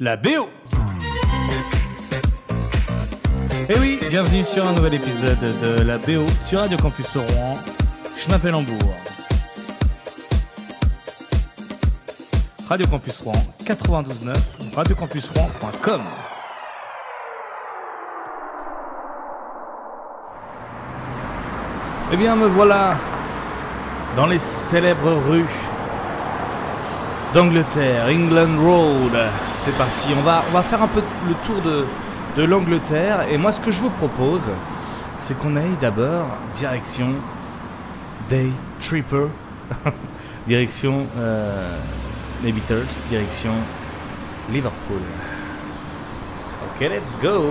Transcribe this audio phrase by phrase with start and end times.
[0.00, 0.48] la BO.
[3.68, 7.52] Et eh oui, bienvenue sur un nouvel épisode de la BO sur Radio Campus Rouen.
[8.16, 8.92] Je m'appelle Hambourg.
[12.68, 13.34] Radio Campus Rouen
[13.64, 16.02] 92.9, radiocampusrouen.com.
[22.12, 22.96] Eh bien, me voilà
[24.16, 25.46] dans les célèbres rues
[27.32, 30.08] d'Angleterre, England Road c'est parti.
[30.16, 33.26] On va, faire un peu le tour de, l'Angleterre.
[33.30, 34.42] Et moi, ce que je vous propose,
[35.18, 37.14] c'est qu'on aille d'abord direction
[38.28, 38.48] Day
[38.80, 39.26] Tripper,
[40.46, 41.78] direction euh,
[42.42, 43.52] Beatles, direction
[44.50, 45.00] Liverpool.
[46.66, 47.44] Ok, let's go!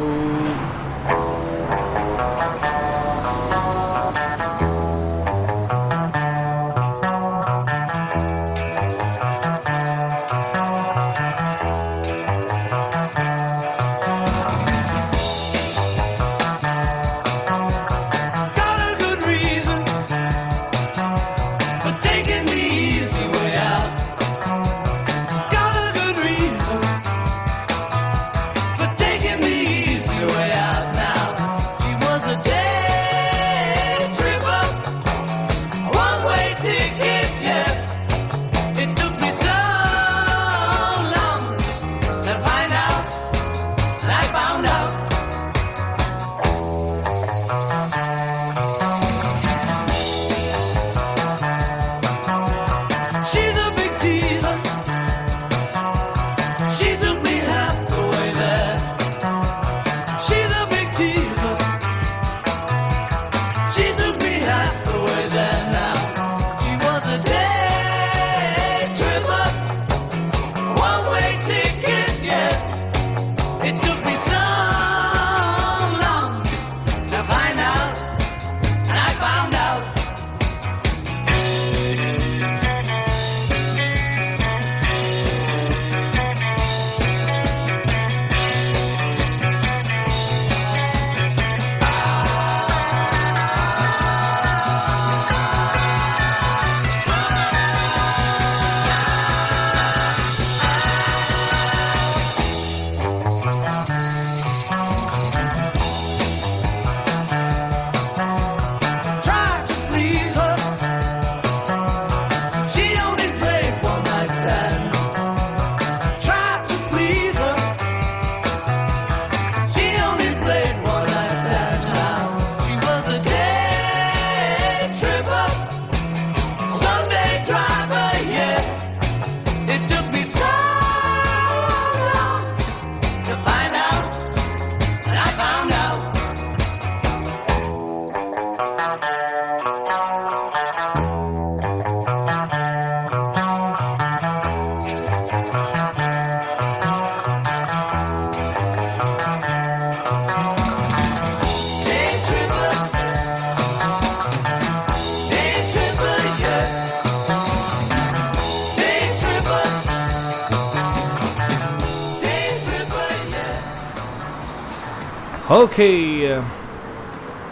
[165.64, 166.42] Okay, uh,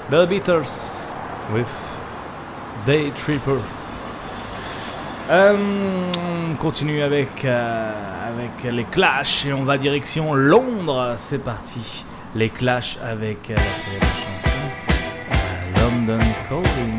[0.10, 1.14] Bell Beaters
[1.54, 1.72] with
[2.86, 3.62] Day Tripper.
[5.30, 11.14] On continue euh, avec, les Clash et on va direction Londres.
[11.16, 12.04] C'est parti.
[12.36, 14.60] Les Clash avec euh, la chanson
[15.78, 16.91] London Calling.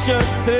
[0.00, 0.59] such thing.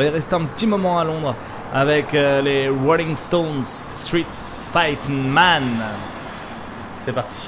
[0.00, 1.34] va y rester un petit moment à Londres
[1.74, 5.64] avec euh, les Rolling Stones Streets Fighting Man.
[7.04, 7.39] C'est parti.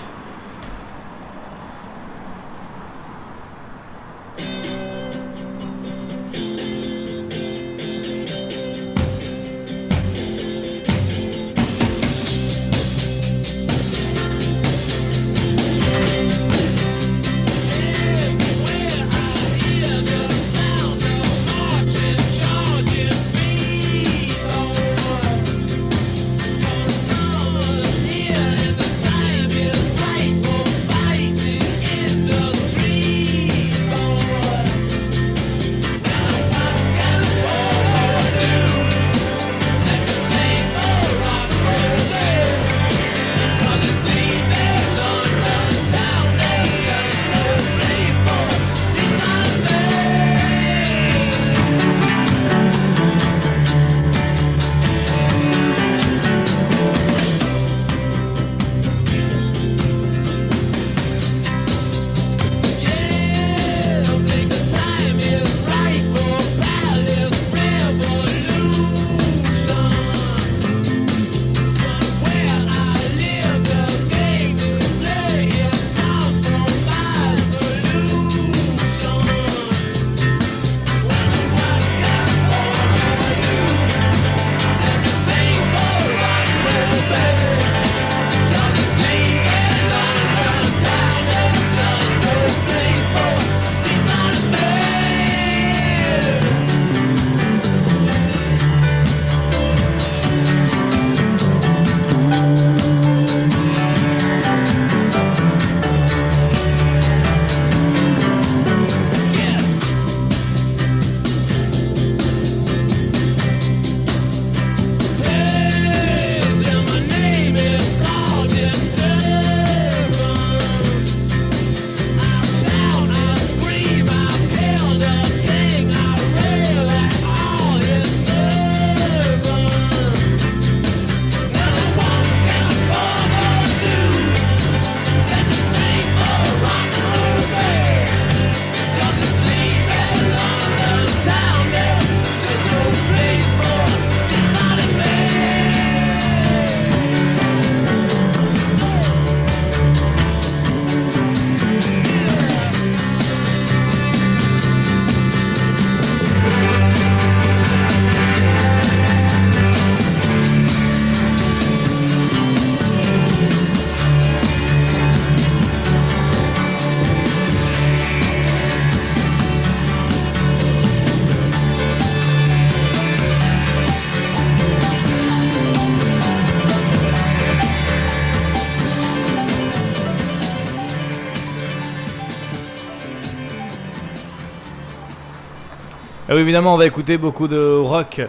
[186.32, 188.22] Ah oui, évidemment, on va écouter beaucoup de rock,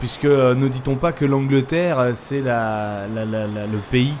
[0.00, 4.12] puisque euh, ne dit-on pas que l'Angleterre, euh, c'est la, la- la- le pays,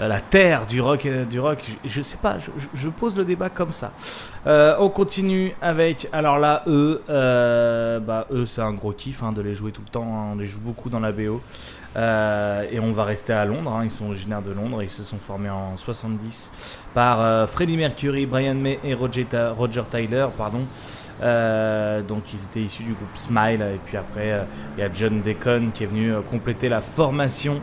[0.00, 1.62] euh, la terre du rock, du rock.
[1.84, 2.36] Je, sais pas,
[2.72, 3.92] je, pose le débat comme ça.
[4.46, 9.42] On continue avec, alors là, eux, euh, bah, eux, c'est un gros kiff hein, de
[9.42, 10.06] les jouer tout le temps.
[10.06, 11.42] hein, on les joue beaucoup dans la BO.
[11.96, 13.72] Et on va rester à Londres.
[13.72, 14.82] hein, ils sont originaires de Londres.
[14.82, 19.26] Ils se sont formés en 70 par Freddie Mercury, Brian May et Roger
[19.90, 20.60] Tyler, pardon.
[21.22, 23.62] Euh, donc ils étaient issus du groupe Smile.
[23.62, 24.44] Et puis après euh,
[24.76, 27.60] il y a John Deacon qui est venu euh, compléter la formation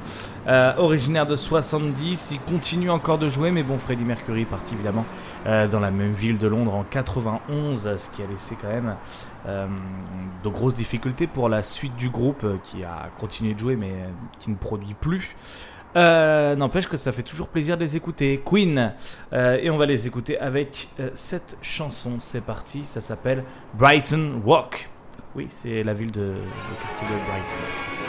[0.77, 5.03] originaire de 70 il continue encore de jouer mais bon Freddie Mercury est parti évidemment
[5.45, 8.95] dans la même ville de Londres en 91 ce qui a laissé quand même
[9.45, 13.91] de grosses difficultés pour la suite du groupe qui a continué de jouer mais
[14.39, 15.35] qui ne produit plus
[15.97, 18.41] euh, N'empêche que ça fait toujours plaisir de les écouter.
[18.45, 18.93] Queen,
[19.33, 22.19] euh, et on va les écouter avec euh, cette chanson.
[22.19, 24.89] C'est parti, ça s'appelle Brighton Walk.
[25.35, 28.06] Oui, c'est la ville de de Brighton.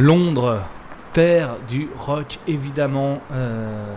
[0.00, 0.60] Londres,
[1.12, 3.20] terre du rock évidemment.
[3.32, 3.94] euh,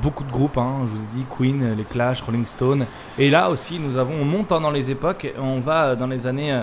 [0.00, 2.86] beaucoup de groupes, hein, je vous ai dit Queen, les Clash, Rolling Stone.
[3.18, 6.26] Et là aussi, nous avons, on monte hein, dans les époques, on va dans les
[6.26, 6.62] années, euh,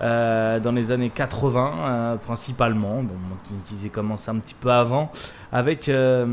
[0.00, 4.70] euh, dans les années 80 euh, principalement, bon, qui, qui s'est commencé un petit peu
[4.72, 5.10] avant,
[5.52, 6.24] avec euh,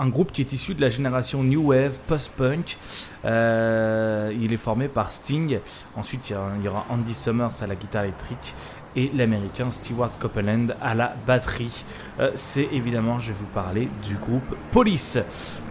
[0.00, 2.78] un groupe qui est issu de la génération New Wave, post-punk.
[3.24, 5.58] Euh, il est formé par Sting.
[5.94, 8.54] Ensuite, il y, aura Andy Summers à la guitare électrique
[8.96, 11.84] et l'américain Stewart Copeland à la batterie.
[12.18, 15.18] Euh, C'est évidemment, je vais vous parler du groupe Police.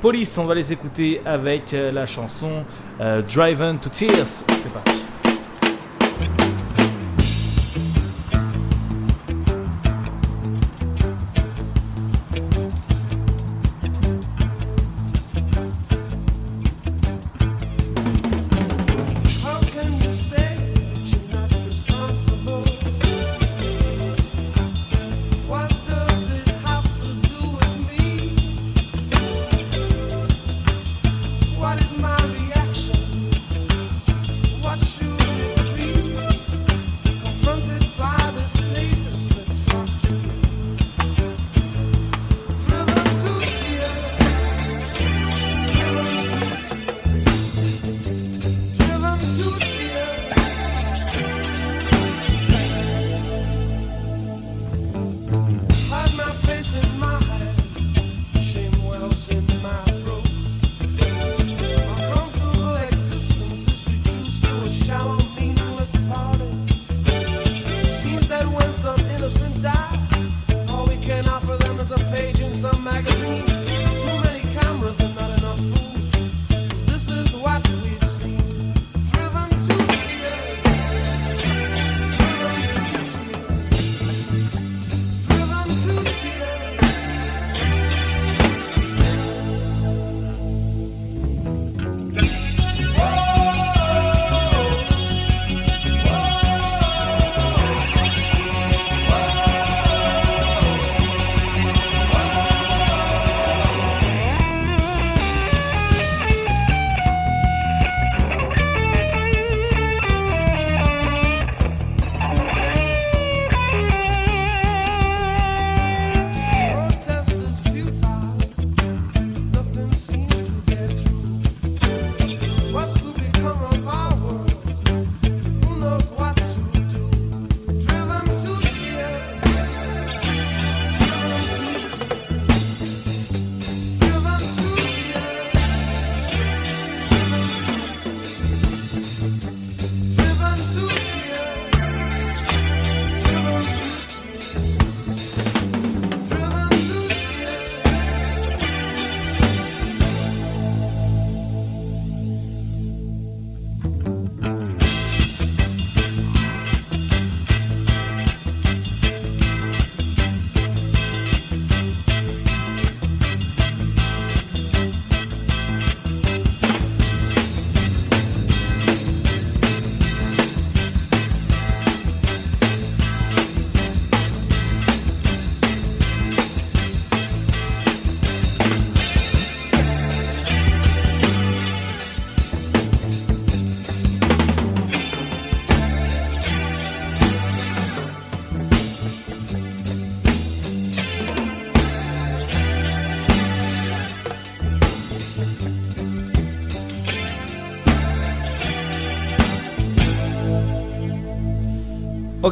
[0.01, 2.63] Police, on va les écouter avec euh, la chanson
[3.01, 4.27] euh, Driven to Tears.
[4.27, 5.08] C'est parti.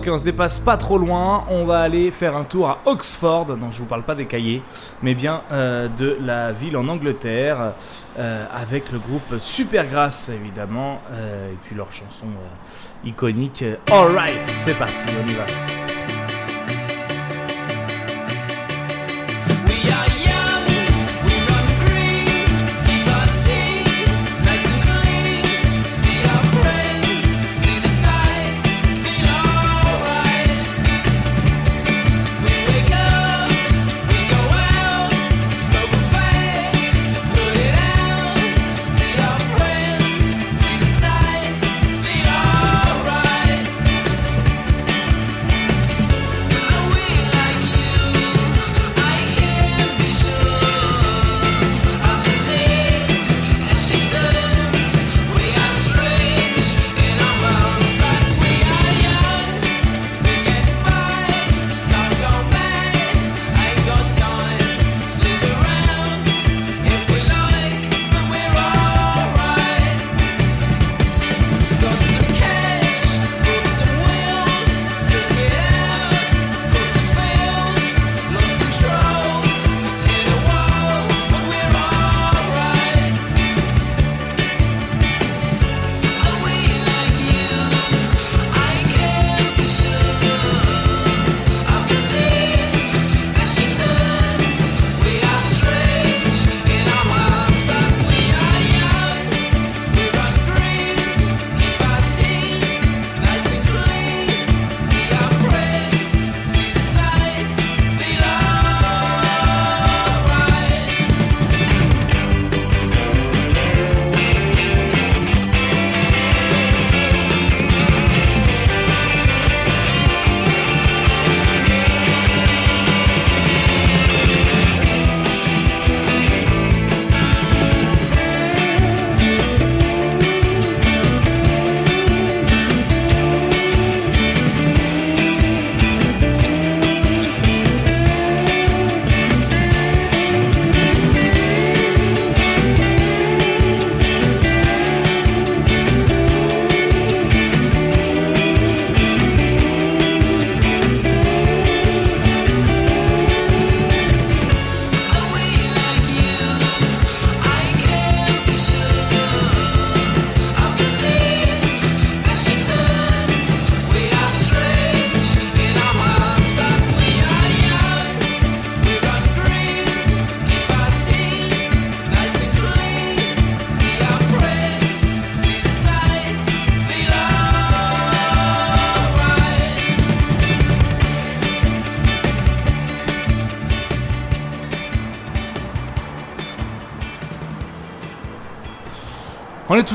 [0.10, 1.43] On se dépasse pas trop loin.
[1.50, 3.48] On va aller faire un tour à Oxford.
[3.58, 4.62] Non, je vous parle pas des cahiers,
[5.02, 7.74] mais bien euh, de la ville en Angleterre,
[8.17, 12.28] euh, avec le groupe Supergrass évidemment, euh, et puis leur chanson
[13.04, 13.63] iconique.
[13.91, 15.76] Alright, c'est parti, on y va.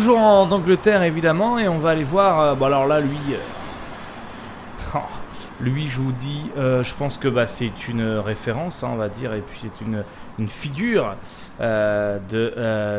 [0.02, 2.40] Toujours en Angleterre évidemment et on va aller voir.
[2.40, 3.36] euh, bon alors là lui, euh,
[4.96, 4.98] oh,
[5.60, 9.08] lui je vous dis, euh, je pense que bah, c'est une référence, hein, on va
[9.08, 10.02] dire, et puis c'est une,
[10.48, 11.14] figure
[11.60, 12.52] de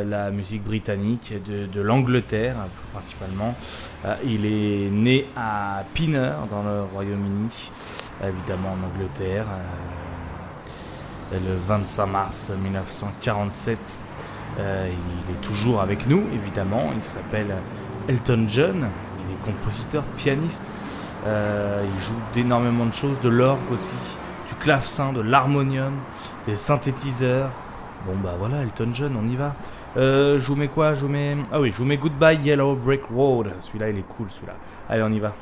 [0.08, 3.54] la musique britannique, de, de l'Angleterre plus principalement.
[4.24, 7.70] Il est né à Pinner dans le Royaume-Uni,
[8.26, 9.46] évidemment en Angleterre.
[11.34, 13.78] le 25 mars 1947.
[14.60, 16.92] Euh, il est toujours avec nous, évidemment.
[16.96, 17.54] Il s'appelle
[18.08, 18.88] Elton John.
[19.26, 20.74] Il est compositeur, pianiste.
[21.26, 23.96] Euh, il joue d'énormément de choses, de l'orgue aussi,
[24.48, 25.94] du clavecin, de l'harmonium,
[26.46, 27.50] des synthétiseurs.
[28.06, 29.56] Bon bah voilà, Elton John, on y va.
[29.96, 30.94] Euh, je vous mets quoi?
[30.94, 33.54] Je vous mets ah oui, je vous mets Goodbye Yellow Brick Road.
[33.60, 34.56] Celui-là, il est cool, celui-là.
[34.90, 35.34] Allez, on y va.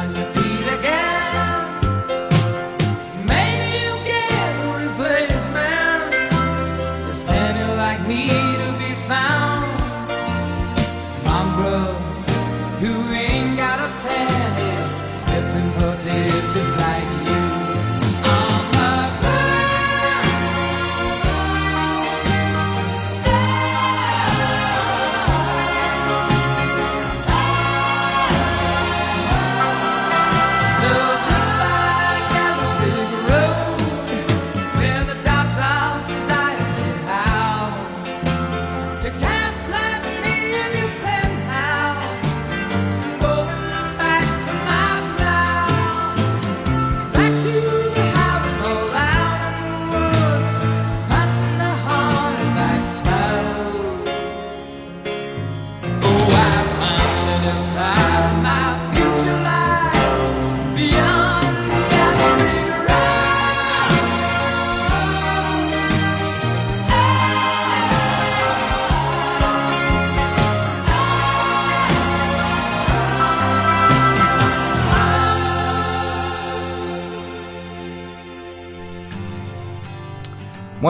[0.00, 0.39] On your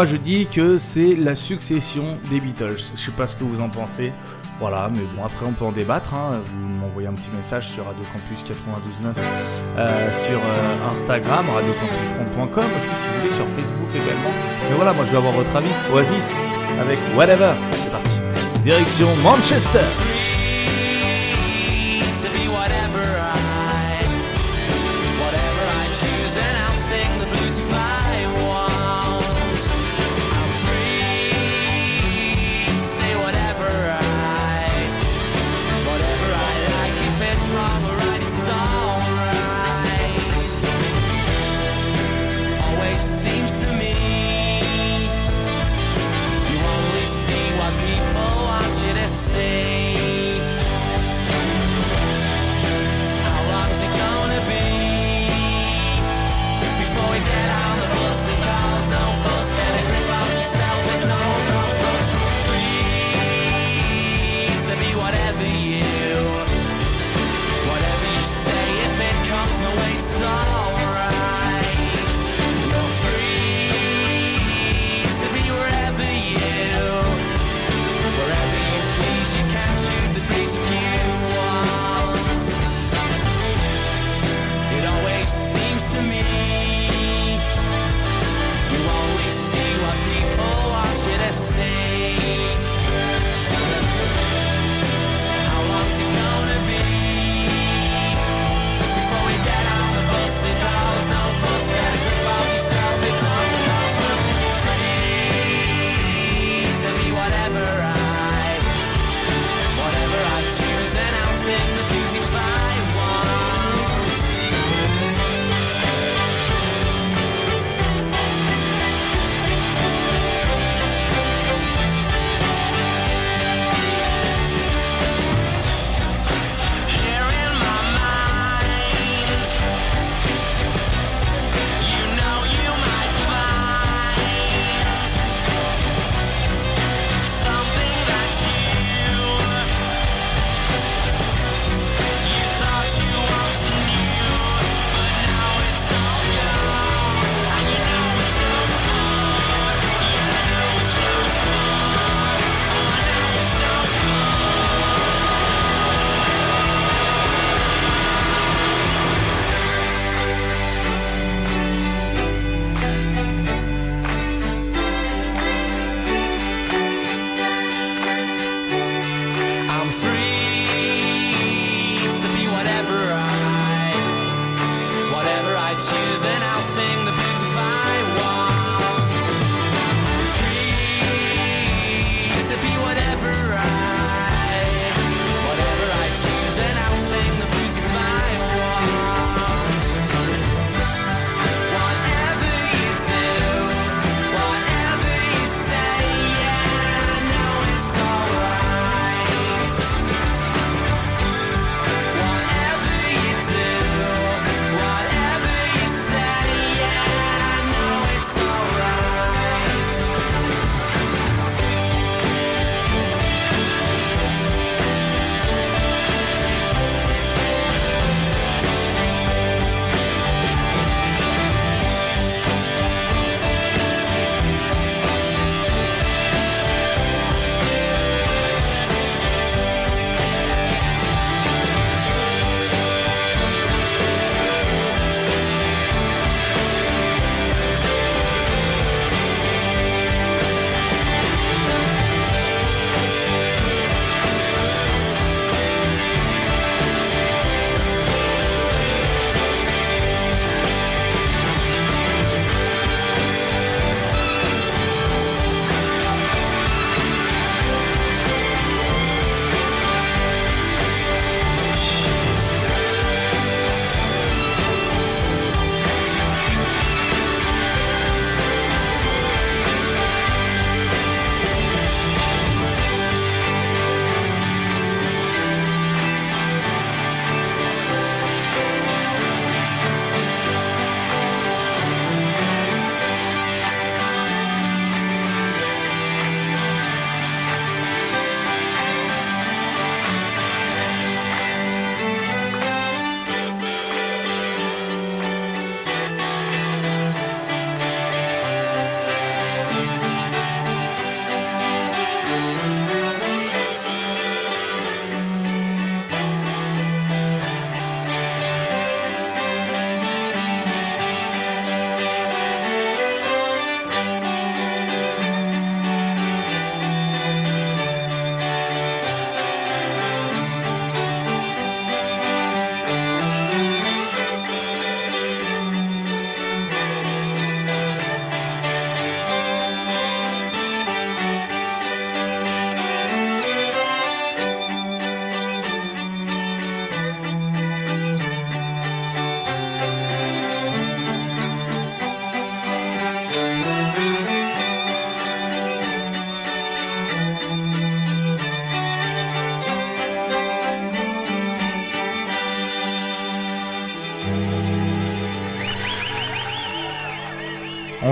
[0.00, 2.78] Moi je dis que c'est la succession des Beatles.
[2.96, 4.12] Je sais pas ce que vous en pensez.
[4.58, 6.14] Voilà, mais bon après on peut en débattre.
[6.14, 6.40] hein.
[6.42, 9.12] Vous m'envoyez un petit message sur Radio Campus 92.9,
[9.76, 9.88] euh,
[10.26, 14.30] sur euh, Instagram, radiocampus.com aussi si vous voulez, sur Facebook également.
[14.70, 15.68] Mais voilà, moi je veux avoir votre avis.
[15.92, 16.28] Oasis
[16.80, 17.52] avec Whatever.
[17.72, 18.18] C'est parti.
[18.64, 19.84] Direction Manchester.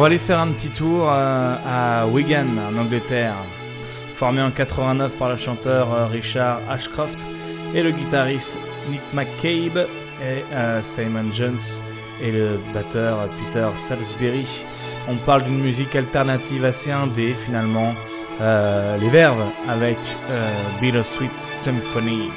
[0.09, 3.35] Aller faire un petit tour euh, à Wigan, en Angleterre.
[4.15, 7.29] Formé en 89 par le chanteur euh, Richard Ashcroft
[7.75, 8.59] et le guitariste
[8.91, 9.87] Nick McCabe
[10.23, 11.61] et euh, Simon Jones
[12.23, 14.65] et le batteur Peter Salisbury.
[15.11, 17.93] On parle d'une musique alternative assez indé finalement.
[18.41, 19.99] Les verves avec
[20.31, 20.49] euh,
[20.81, 22.31] Bittersweet Symphony.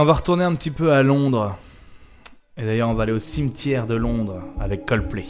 [0.00, 1.56] On va retourner un petit peu à Londres.
[2.56, 5.26] Et d'ailleurs, on va aller au cimetière de Londres avec Coldplay.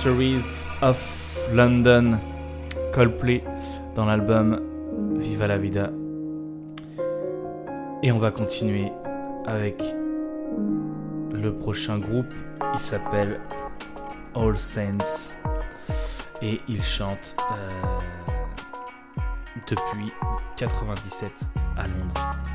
[0.00, 2.18] Cemeteries of London,
[2.94, 3.44] Coldplay,
[3.94, 4.58] dans l'album
[5.18, 5.90] Viva la Vida.
[8.02, 8.90] Et on va continuer
[9.46, 9.82] avec
[11.32, 12.32] le prochain groupe.
[12.72, 13.40] Il s'appelle
[14.34, 15.36] All Saints
[16.40, 17.66] et il chante euh,
[19.68, 20.10] depuis
[20.56, 21.30] 97
[21.76, 22.49] à Londres.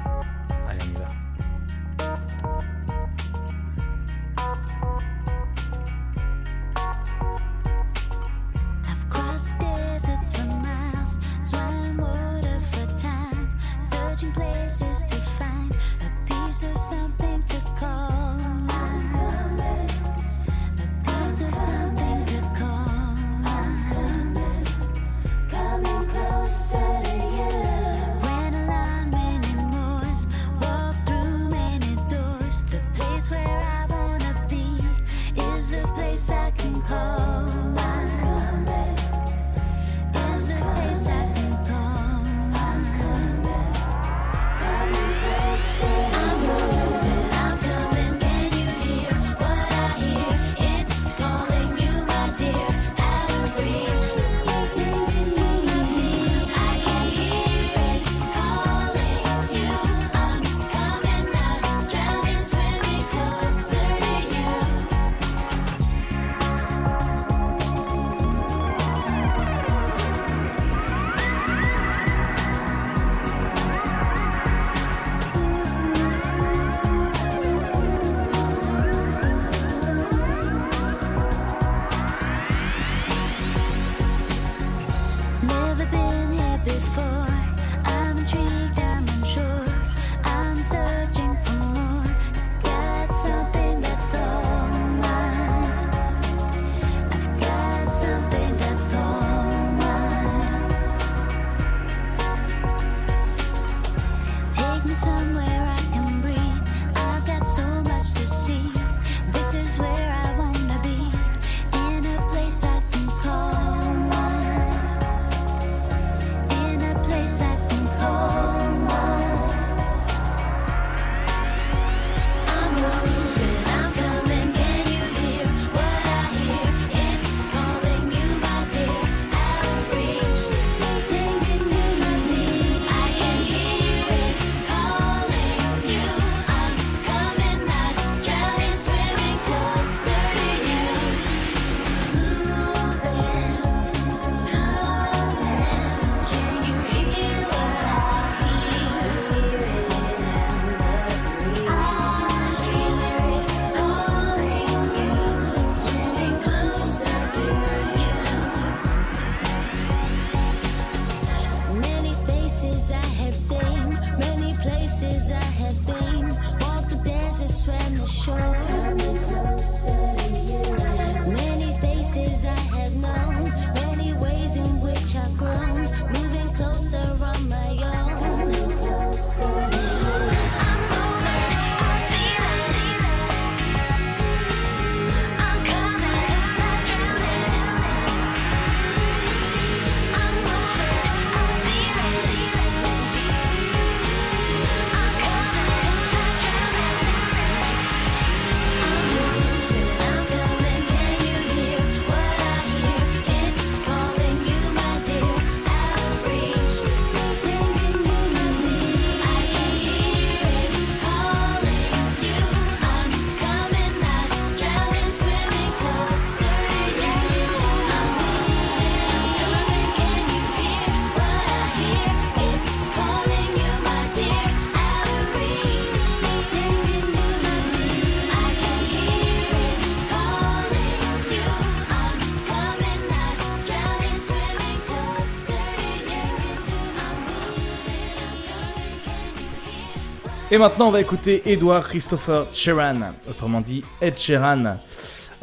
[240.56, 244.78] Et maintenant, on va écouter Edward Christopher Sheeran, autrement dit Ed Sheeran.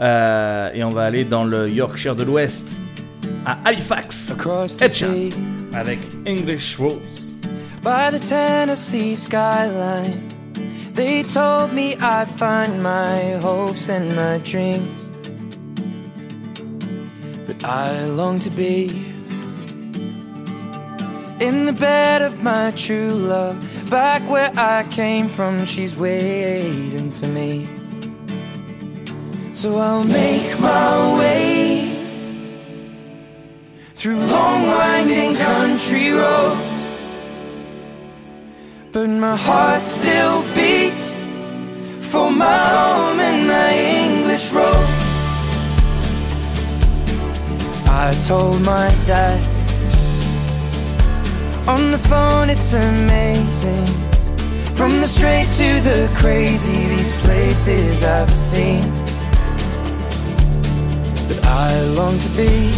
[0.00, 2.78] Euh, et on va aller dans le Yorkshire de l'Ouest,
[3.44, 4.32] à Halifax,
[4.80, 5.28] Ed Sheeran,
[5.74, 7.34] avec English Rose.
[7.82, 10.28] by the Tennessee skyline,
[10.94, 15.10] they told me I'd find my hopes and my dreams.
[17.46, 18.88] But I long to be
[21.38, 23.62] in the bed of my true love,
[23.92, 25.66] back where I came from.
[25.66, 27.68] She's waiting for me.
[29.52, 31.92] So I'll make my way
[33.94, 36.84] through long winding country roads.
[38.92, 41.26] But my heart still beats
[42.00, 43.72] for my home and my
[44.06, 44.88] English road.
[48.04, 49.51] I told my dad
[51.68, 53.86] on the phone, it's amazing.
[54.74, 58.82] From the straight to the crazy, these places I've seen.
[61.28, 62.72] But I long to be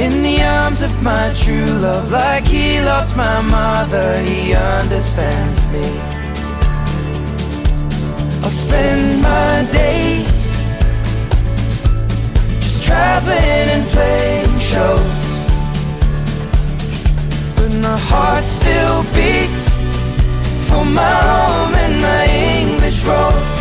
[0.00, 5.86] in the arms of my true love, like he loves my mother, he understands me.
[8.44, 10.46] I'll spend my days
[12.62, 15.27] just traveling and playing shows.
[17.68, 19.68] But my heart still beats
[20.70, 23.57] for my home and my English road.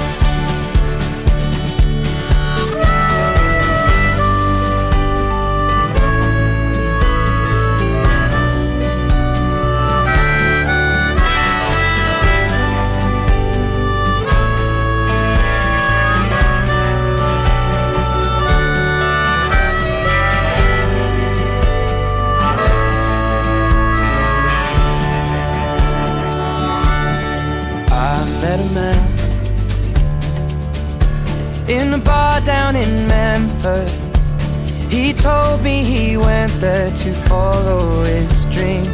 [35.27, 38.87] Told me he went there to follow his dreams.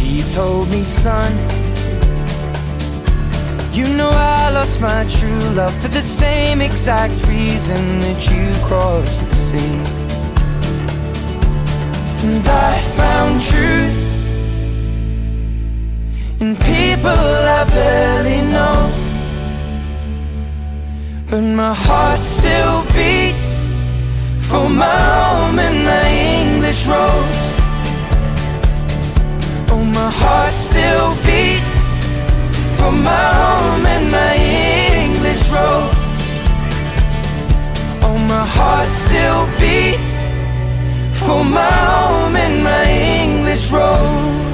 [0.00, 1.30] He told me, son,
[3.78, 9.22] you know I lost my true love for the same exact reason that you crossed
[9.28, 9.76] the sea.
[12.26, 13.96] And I found truth
[16.40, 17.22] in people
[17.58, 18.78] I barely know.
[21.28, 23.55] But my heart still beats
[24.50, 26.06] for my home and my
[26.42, 27.46] English rose.
[29.72, 31.72] Oh, my heart still beats
[32.78, 34.34] for my home and my
[35.04, 35.94] English rose.
[38.06, 40.12] Oh, my heart still beats
[41.26, 42.84] for my home and my
[43.24, 44.45] English rose.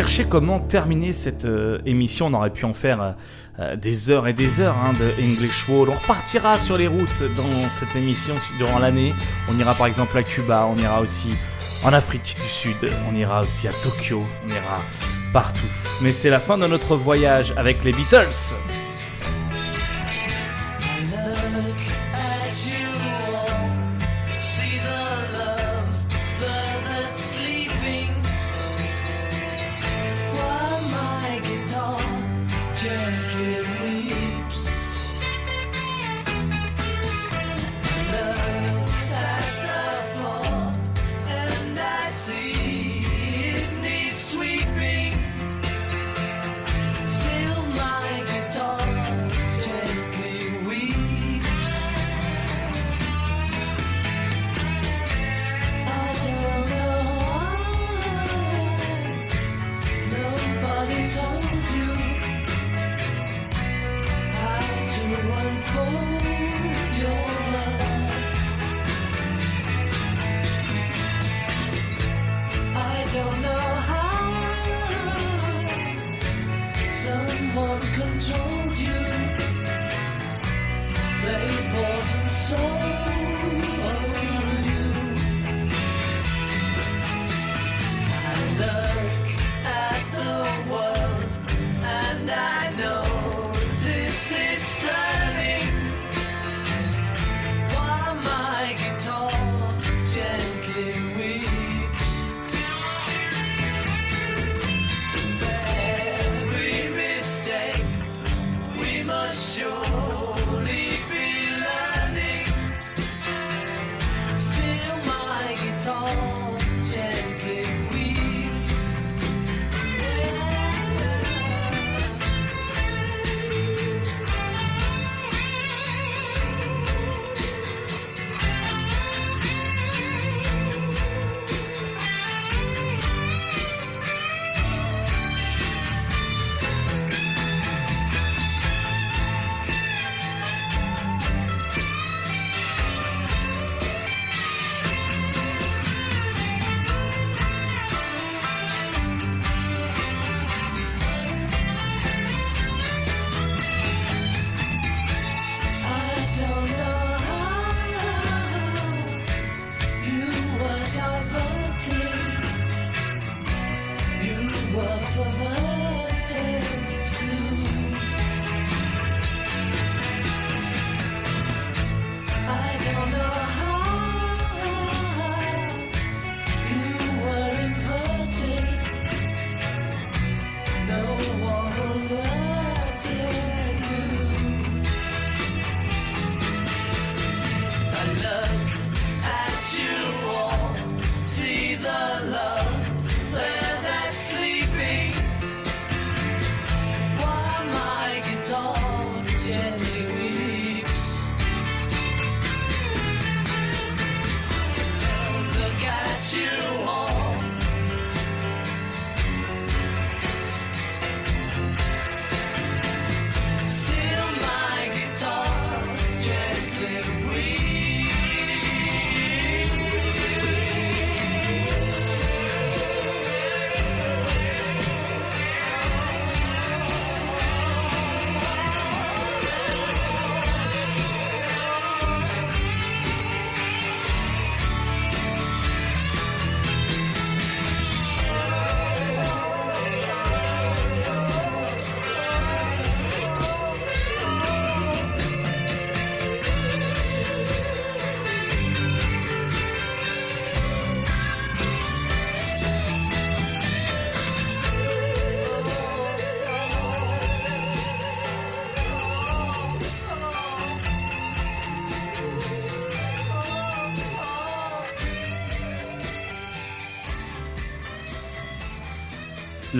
[0.00, 2.28] Cherchais comment terminer cette euh, émission.
[2.28, 3.10] On aurait pu en faire euh,
[3.58, 5.92] euh, des heures et des heures hein, de English World.
[5.94, 9.12] On repartira sur les routes dans cette émission durant l'année.
[9.50, 11.36] On ira par exemple à Cuba, on ira aussi
[11.84, 14.80] en Afrique du Sud, on ira aussi à Tokyo, on ira
[15.34, 15.68] partout.
[16.00, 18.54] Mais c'est la fin de notre voyage avec les Beatles.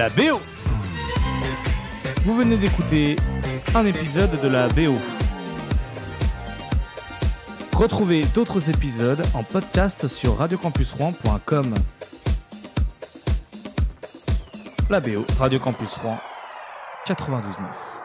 [0.00, 0.40] la BO.
[2.24, 3.16] Vous venez d'écouter
[3.74, 4.94] un épisode de la BO.
[7.74, 11.74] Retrouvez d'autres épisodes en podcast sur radiocampusrouen.com.
[14.88, 16.18] La BO, Radio Campus Rouen
[17.06, 17.99] 92.9.